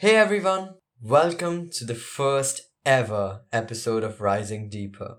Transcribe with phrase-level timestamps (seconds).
[0.00, 5.16] Hey everyone, welcome to the first ever episode of Rising Deeper.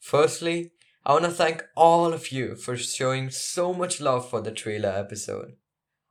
[0.00, 4.52] Firstly, I want to thank all of you for showing so much love for the
[4.52, 5.52] trailer episode.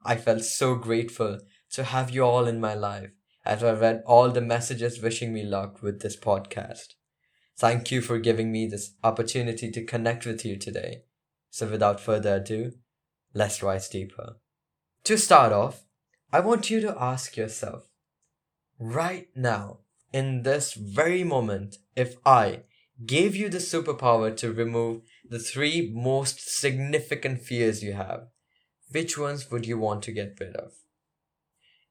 [0.03, 1.41] I felt so grateful
[1.73, 3.11] to have you all in my life
[3.45, 6.95] as I read all the messages wishing me luck with this podcast.
[7.55, 11.03] Thank you for giving me this opportunity to connect with you today.
[11.51, 12.71] So without further ado,
[13.35, 14.37] let's rise deeper.
[15.03, 15.83] To start off,
[16.33, 17.90] I want you to ask yourself,
[18.81, 19.79] right now,
[20.11, 22.63] in this very moment, if I
[23.05, 28.27] gave you the superpower to remove the three most significant fears you have,
[28.91, 30.73] which ones would you want to get rid of?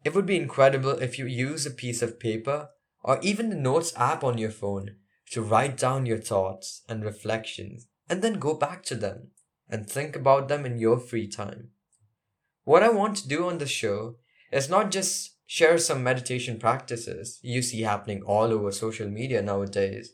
[0.05, 2.71] It would be incredible if you use a piece of paper
[3.03, 4.97] or even the Notes app on your phone
[5.31, 9.29] to write down your thoughts and reflections and then go back to them
[9.69, 11.71] and think about them in your free time.
[12.65, 14.17] What I want to do on the show
[14.53, 20.13] is not just share some meditation practices you see happening all over social media nowadays,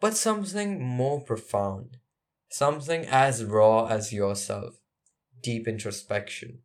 [0.00, 1.98] but something more profound,
[2.50, 4.74] something as raw as yourself,
[5.40, 6.58] deep introspection.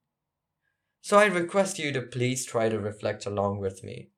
[1.01, 4.09] So I request you to please try to reflect along with me.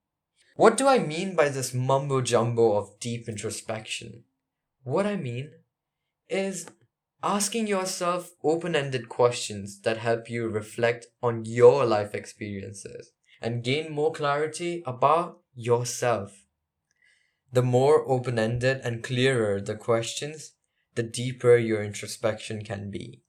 [0.56, 4.24] What do I mean by this mumbo jumbo of deep introspection?
[4.84, 5.52] What I mean
[6.30, 6.66] is
[7.22, 13.12] asking yourself open ended questions that help you reflect on your life experiences
[13.46, 16.46] and gain more clarity about yourself.
[17.54, 20.54] The more open ended and clearer the questions,
[20.96, 23.22] the deeper your introspection can be.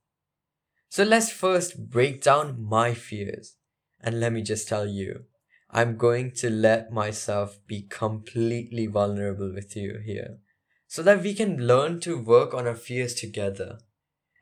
[0.89, 3.57] So let's first break down my fears.
[4.01, 5.25] And let me just tell you,
[5.71, 10.39] I'm going to let myself be completely vulnerable with you here
[10.87, 13.81] so that we can learn to work on our fears together.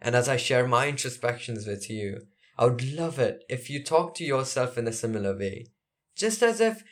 [0.01, 4.15] And as I share my introspections with you, I would love it if you talk
[4.17, 5.67] to yourself in a similar way,
[6.17, 6.85] just as if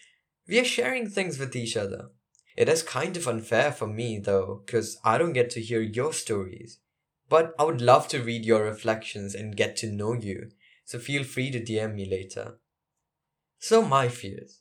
[0.48, 2.10] we are sharing things with each other.
[2.56, 6.12] It is kind of unfair for me though, because I don't get to hear your
[6.12, 6.78] stories.
[7.28, 10.50] But I would love to read your reflections and get to know you,
[10.84, 12.58] so feel free to DM me later.
[13.58, 14.60] So, my fears.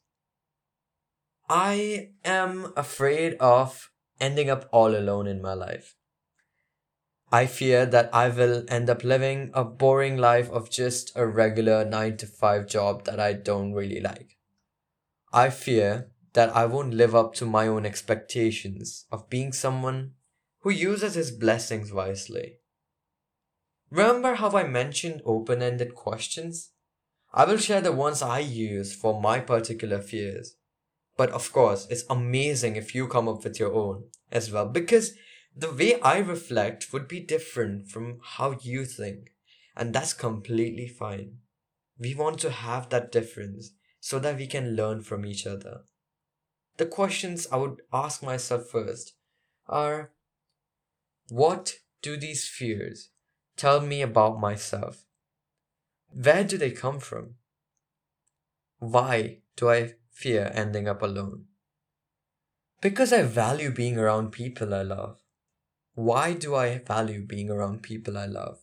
[1.49, 3.89] I am afraid of
[4.21, 5.95] ending up all alone in my life.
[7.31, 11.85] I fear that I will end up living a boring life of just a regular
[11.85, 14.37] 9 to 5 job that I don't really like.
[15.31, 20.11] I fear that I won't live up to my own expectations of being someone
[20.59, 22.57] who uses his blessings wisely.
[23.89, 26.71] Remember how I mentioned open ended questions?
[27.33, 30.55] I will share the ones I use for my particular fears.
[31.15, 35.13] But of course, it's amazing if you come up with your own as well because
[35.55, 39.31] the way I reflect would be different from how you think.
[39.75, 41.37] And that's completely fine.
[41.97, 45.81] We want to have that difference so that we can learn from each other.
[46.77, 49.13] The questions I would ask myself first
[49.67, 50.11] are
[51.29, 53.09] What do these fears
[53.55, 55.05] tell me about myself?
[56.11, 57.35] Where do they come from?
[58.79, 61.45] Why do I fear ending up alone?
[62.81, 65.20] Because I value being around people I love.
[65.93, 68.59] Why do I value being around people I love?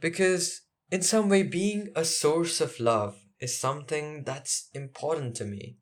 [0.00, 5.78] Because, in some way, being a source of love is something that's important to me.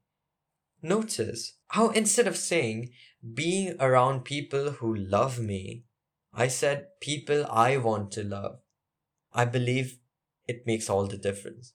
[0.81, 2.91] Notice how instead of saying
[3.35, 5.85] being around people who love me,
[6.33, 8.61] I said people I want to love.
[9.33, 9.99] I believe
[10.47, 11.73] it makes all the difference.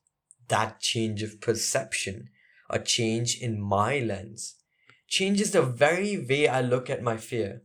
[0.48, 2.30] That change of perception,
[2.70, 4.56] a change in my lens,
[5.08, 7.64] changes the very way I look at my fear.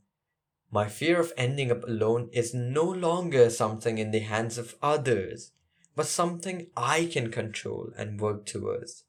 [0.74, 5.52] My fear of ending up alone is no longer something in the hands of others,
[5.94, 9.04] but something I can control and work towards.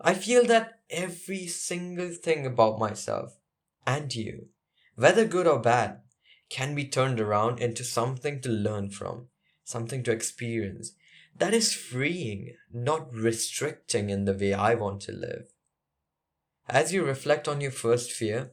[0.00, 3.38] I feel that every single thing about myself
[3.86, 4.48] and you,
[4.96, 6.00] whether good or bad,
[6.50, 9.28] can be turned around into something to learn from,
[9.62, 10.94] something to experience.
[11.38, 15.52] That is freeing, not restricting in the way I want to live.
[16.68, 18.50] As you reflect on your first fear,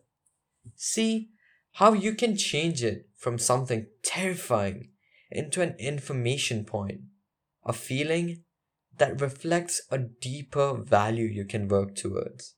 [0.76, 1.33] see
[1.78, 4.90] how you can change it from something terrifying
[5.32, 7.02] into an information point,
[7.66, 8.44] a feeling
[8.98, 12.54] that reflects a deeper value you can work towards.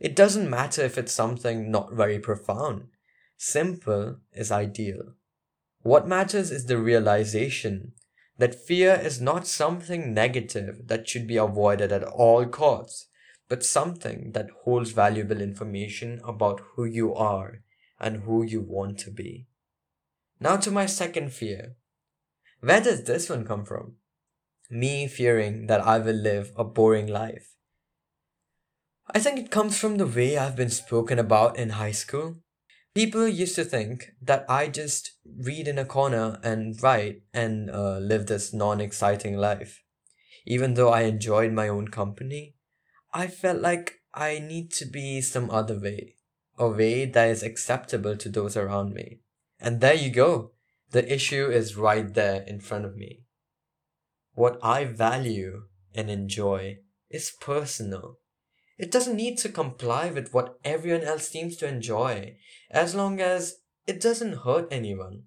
[0.00, 2.88] It doesn't matter if it's something not very profound.
[3.36, 5.14] Simple is ideal.
[5.82, 7.92] What matters is the realization
[8.36, 13.06] that fear is not something negative that should be avoided at all costs,
[13.48, 17.62] but something that holds valuable information about who you are
[18.00, 19.46] and who you want to be.
[20.40, 21.76] Now to my second fear.
[22.60, 23.96] Where does this one come from?
[24.70, 27.54] Me fearing that I will live a boring life.
[29.10, 32.36] I think it comes from the way I've been spoken about in high school.
[32.94, 37.98] People used to think that I just read in a corner and write and uh,
[37.98, 39.82] live this non exciting life.
[40.46, 42.54] Even though I enjoyed my own company,
[43.14, 46.16] I felt like I need to be some other way,
[46.58, 49.20] a way that is acceptable to those around me.
[49.60, 50.52] And there you go.
[50.90, 53.24] The issue is right there in front of me.
[54.34, 55.64] What I value
[55.94, 56.78] and enjoy
[57.10, 58.18] is personal.
[58.78, 62.36] It doesn't need to comply with what everyone else seems to enjoy,
[62.70, 63.56] as long as
[63.86, 65.24] it doesn't hurt anyone.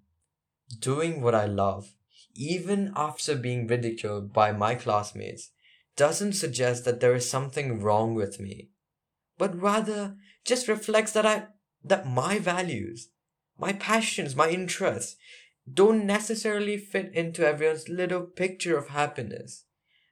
[0.79, 1.93] Doing what I love,
[2.33, 5.51] even after being ridiculed by my classmates,
[5.97, 8.69] doesn't suggest that there is something wrong with me,
[9.37, 10.15] but rather
[10.45, 11.47] just reflects that I
[11.83, 13.09] that my values,
[13.57, 15.15] my passions, my interests
[15.71, 19.65] don't necessarily fit into everyone's little picture of happiness.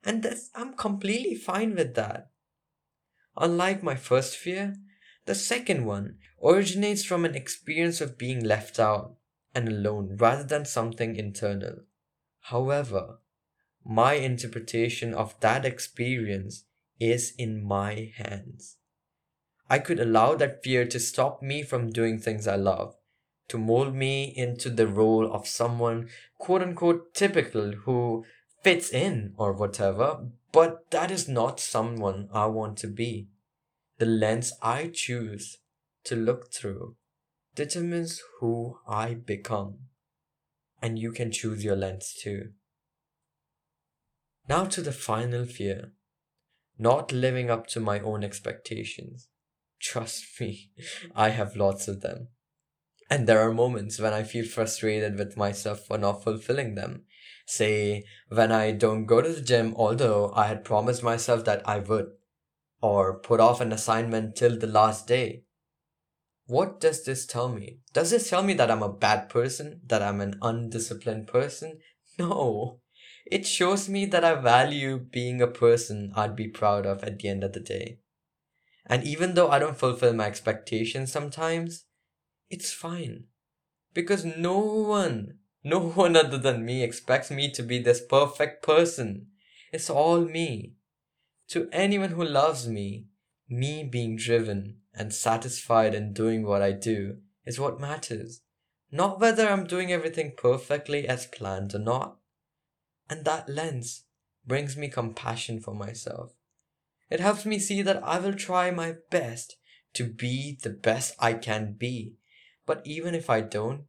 [0.04, 2.31] And that's, I'm completely fine with that.
[3.38, 4.76] Unlike my first fear,
[5.26, 9.16] the second one originates from an experience of being left out
[9.54, 11.80] and alone rather than something internal.
[12.42, 13.20] However,
[13.86, 16.64] my interpretation of that experience
[17.00, 18.78] is in my hands.
[19.69, 22.95] I could allow that fear to stop me from doing things I love,
[23.50, 28.25] to mold me into the role of someone quote unquote typical who
[28.63, 33.27] fits in or whatever, but that is not someone I want to be.
[34.00, 35.57] The lens I choose
[36.06, 36.95] to look through
[37.56, 39.80] determines who I become.
[40.81, 42.51] And you can choose your lens too.
[44.48, 45.92] Now to the final fear
[46.80, 49.27] not living up to my own expectations.
[49.81, 50.72] Trust me,
[51.16, 52.28] I have lots of them.
[53.10, 57.04] And there are moments when I feel frustrated with myself for not fulfilling them.
[57.48, 61.80] Say, when I don't go to the gym, although I had promised myself that I
[61.80, 62.12] would,
[62.81, 65.44] or put off an assignment till the last day.
[66.46, 67.80] What does this tell me?
[67.94, 69.81] Does this tell me that I'm a bad person?
[69.88, 71.80] That I'm an undisciplined person?
[72.18, 72.81] No.
[73.26, 77.30] It shows me that I value being a person I'd be proud of at the
[77.30, 78.00] end of the day.
[78.90, 81.86] And even though I don't fulfill my expectations sometimes,
[82.50, 83.26] it's fine.
[83.94, 89.28] Because no one, no one other than me expects me to be this perfect person.
[89.72, 90.74] It's all me.
[91.50, 93.06] To anyone who loves me,
[93.48, 98.42] me being driven and satisfied in doing what I do is what matters.
[98.92, 102.18] Not whether I'm doing everything perfectly as planned or not.
[103.08, 104.04] And that lens
[104.46, 106.34] brings me compassion for myself.
[107.10, 109.56] It helps me see that I will try my best
[109.94, 112.20] to be the best I can be
[112.70, 113.86] but even if I don't,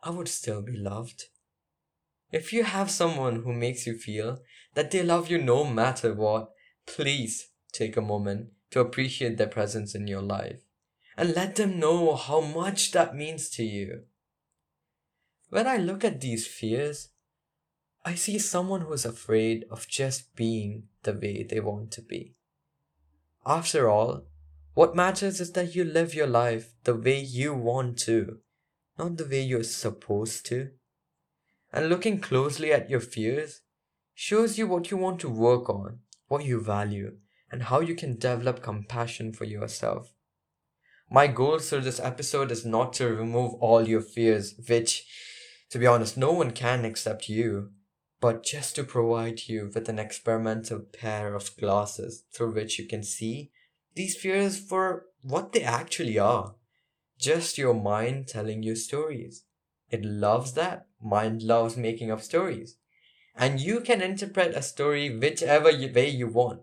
[0.00, 1.24] I would still be loved.
[2.30, 4.38] If you have someone who makes you feel
[4.74, 6.52] that they love you no matter what,
[6.86, 10.60] please take a moment to appreciate their presence in your life
[11.16, 14.04] and let them know how much that means to you.
[15.48, 17.08] When I look at these fears,
[18.04, 22.36] I see someone who's afraid of just being the way they want to be.
[23.44, 24.24] After all,
[24.74, 28.38] what matters is that you live your life the way you want to,
[28.98, 30.70] not the way you're supposed to.
[31.72, 33.62] And looking closely at your fears
[34.14, 37.16] shows you what you want to work on, what you value,
[37.50, 40.14] and how you can develop compassion for yourself.
[41.10, 45.04] My goal through this episode is not to remove all your fears, which,
[45.70, 47.72] to be honest, no one can except you,
[48.22, 53.02] but just to provide you with an experimental pair of glasses through which you can
[53.02, 53.50] see
[53.96, 56.54] these fears for what they actually are.
[57.18, 59.42] Just your mind telling you stories.
[59.90, 60.86] It loves that.
[61.02, 62.76] Mind loves making up stories.
[63.34, 66.60] And you can interpret a story whichever way you want.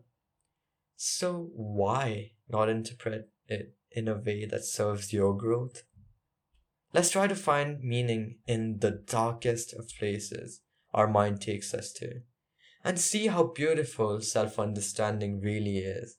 [0.95, 5.83] So why not interpret it in a way that serves your growth?
[6.93, 10.61] Let's try to find meaning in the darkest of places
[10.93, 12.21] our mind takes us to
[12.83, 16.17] and see how beautiful self understanding really is.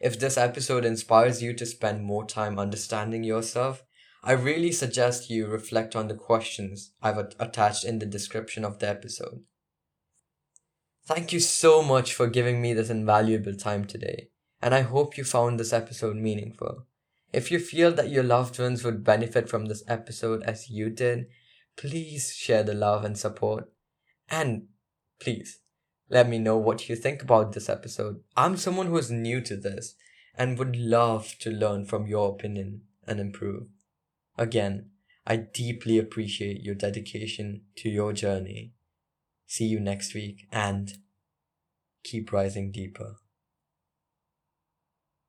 [0.00, 3.84] If this episode inspires you to spend more time understanding yourself,
[4.22, 8.88] I really suggest you reflect on the questions I've attached in the description of the
[8.88, 9.42] episode.
[11.06, 14.28] Thank you so much for giving me this invaluable time today,
[14.62, 16.86] and I hope you found this episode meaningful.
[17.32, 21.26] If you feel that your loved ones would benefit from this episode as you did,
[21.80, 23.72] please share the love and support.
[24.28, 24.66] And
[25.18, 25.60] please
[26.10, 28.20] let me know what you think about this episode.
[28.36, 29.94] I'm someone who is new to this
[30.36, 33.68] and would love to learn from your opinion and improve.
[34.36, 34.90] Again,
[35.26, 38.74] I deeply appreciate your dedication to your journey.
[39.46, 40.92] See you next week and
[42.04, 43.16] keep rising deeper.